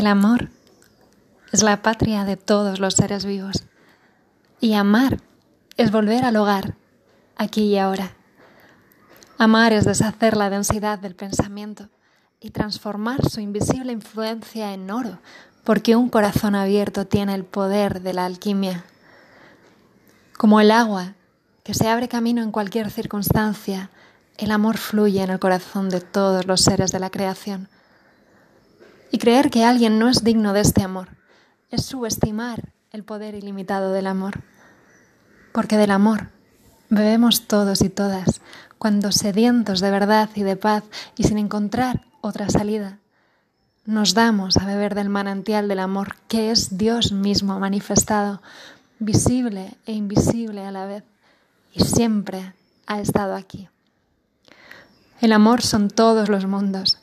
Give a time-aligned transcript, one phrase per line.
[0.00, 0.48] El amor
[1.52, 3.64] es la patria de todos los seres vivos.
[4.58, 5.18] Y amar
[5.76, 6.74] es volver al hogar,
[7.36, 8.12] aquí y ahora.
[9.36, 11.90] Amar es deshacer la densidad del pensamiento
[12.40, 15.18] y transformar su invisible influencia en oro,
[15.64, 18.86] porque un corazón abierto tiene el poder de la alquimia.
[20.38, 21.12] Como el agua,
[21.62, 23.90] que se abre camino en cualquier circunstancia,
[24.38, 27.68] el amor fluye en el corazón de todos los seres de la creación.
[29.10, 31.08] Y creer que alguien no es digno de este amor
[31.70, 34.42] es subestimar el poder ilimitado del amor.
[35.52, 36.28] Porque del amor
[36.88, 38.40] bebemos todos y todas
[38.80, 42.98] cuando sedientos de verdad y de paz y sin encontrar otra salida,
[43.84, 48.40] nos damos a beber del manantial del amor que es Dios mismo manifestado,
[48.98, 51.04] visible e invisible a la vez,
[51.74, 52.54] y siempre
[52.86, 53.68] ha estado aquí.
[55.20, 56.98] El amor son todos los mundos,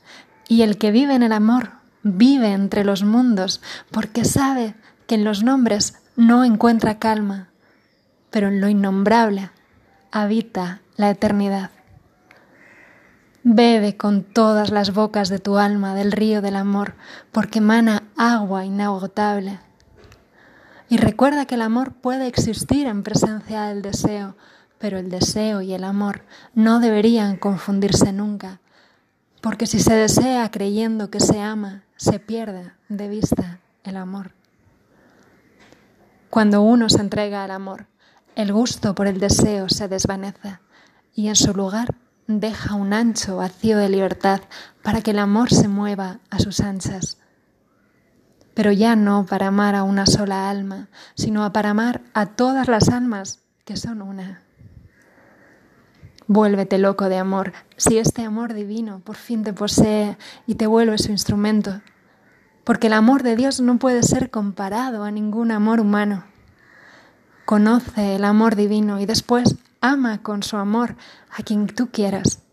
[0.48, 1.74] y el que vive en el amor
[2.08, 4.76] vive entre los mundos porque sabe
[5.08, 7.50] que en los nombres no encuentra calma,
[8.30, 9.50] pero en lo innombrable
[10.12, 11.72] habita la eternidad.
[13.44, 16.96] Bebe con todas las bocas de tu alma del río del amor,
[17.32, 19.60] porque emana agua inagotable.
[20.90, 24.36] Y recuerda que el amor puede existir en presencia del deseo,
[24.80, 28.60] pero el deseo y el amor no deberían confundirse nunca,
[29.42, 34.32] porque si se desea creyendo que se ama, se pierde de vista el amor.
[36.30, 37.88] Cuando uno se entrega al amor,
[38.36, 40.60] el gusto por el deseo se desvanece
[41.16, 41.96] y en su lugar
[42.28, 44.42] deja un ancho vacío de libertad
[44.84, 47.18] para que el amor se mueva a sus anchas.
[48.54, 52.90] Pero ya no para amar a una sola alma, sino para amar a todas las
[52.90, 54.44] almas que son una.
[56.28, 60.98] Vuélvete loco de amor, si este amor divino por fin te posee y te vuelve
[60.98, 61.82] su instrumento,
[62.68, 66.26] porque el amor de Dios no puede ser comparado a ningún amor humano.
[67.46, 70.98] Conoce el amor divino y después ama con su amor
[71.32, 72.44] a quien tú quieras.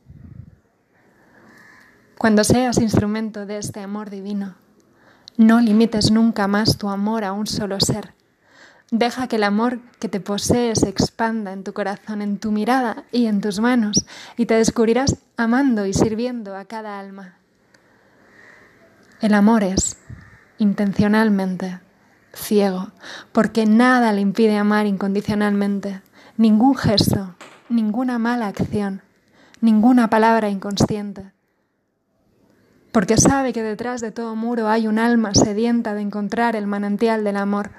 [2.16, 4.54] Cuando seas instrumento de este amor divino,
[5.36, 8.14] no limites nunca más tu amor a un solo ser
[8.92, 13.02] Deja que el amor que te posee se expanda en tu corazón, en tu mirada
[13.10, 17.34] y en tus manos, y te descubrirás amando y sirviendo a cada alma.
[19.20, 19.96] El amor es,
[20.58, 21.80] intencionalmente,
[22.32, 22.92] ciego,
[23.32, 26.02] porque nada le impide amar incondicionalmente,
[26.36, 27.36] ningún gesto,
[27.68, 29.02] ninguna mala acción,
[29.60, 31.32] ninguna palabra inconsciente.
[32.92, 37.24] Porque sabe que detrás de todo muro hay un alma sedienta de encontrar el manantial
[37.24, 37.70] del amor,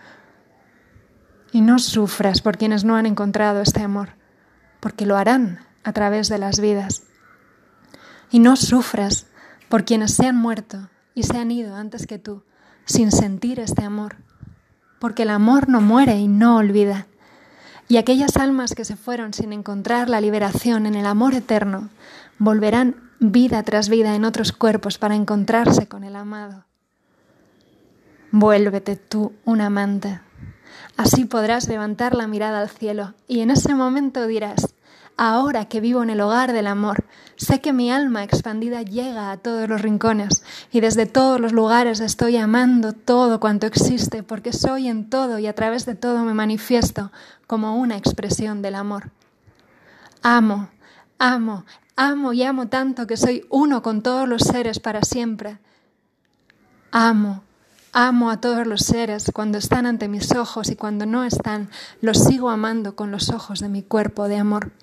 [1.51, 4.09] y no sufras por quienes no han encontrado este amor,
[4.81, 7.03] porque lo harán a través de las vidas.
[8.29, 9.27] Y no sufras
[9.69, 12.43] por quienes se han muerto y se han ido antes que tú,
[12.85, 14.17] sin sentir este amor,
[14.99, 17.07] porque el amor no muere y no olvida.
[17.87, 21.89] Y aquellas almas que se fueron sin encontrar la liberación en el amor eterno,
[22.39, 26.65] volverán vida tras vida en otros cuerpos para encontrarse con el amado.
[28.31, 30.19] Vuélvete tú un amante
[30.97, 34.74] Así podrás levantar la mirada al cielo y en ese momento dirás,
[35.17, 37.05] ahora que vivo en el hogar del amor,
[37.35, 41.99] sé que mi alma expandida llega a todos los rincones y desde todos los lugares
[41.99, 46.33] estoy amando todo cuanto existe porque soy en todo y a través de todo me
[46.33, 47.11] manifiesto
[47.47, 49.11] como una expresión del amor.
[50.21, 50.69] Amo,
[51.19, 51.65] amo,
[51.95, 55.59] amo y amo tanto que soy uno con todos los seres para siempre.
[56.91, 57.43] Amo,
[57.97, 61.69] Amo a todos los seres cuando están ante mis ojos y cuando no están,
[62.01, 64.73] los sigo amando con los ojos de mi cuerpo de amor.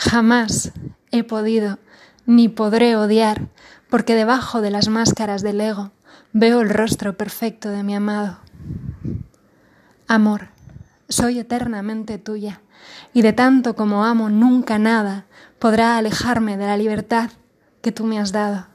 [0.00, 0.72] Jamás
[1.10, 1.78] he podido
[2.24, 3.48] ni podré odiar,
[3.90, 5.92] porque debajo de las máscaras del ego
[6.32, 8.38] veo el rostro perfecto de mi amado.
[10.08, 10.48] Amor,
[11.08, 12.62] soy eternamente tuya,
[13.12, 15.26] y de tanto como amo nunca nada
[15.58, 17.30] podrá alejarme de la libertad
[17.82, 18.70] que tú me has dado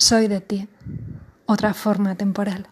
[0.00, 0.66] soy de ti,
[1.44, 2.68] otra forma temporal.